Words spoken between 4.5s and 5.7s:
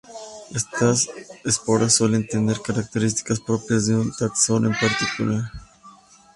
en particular.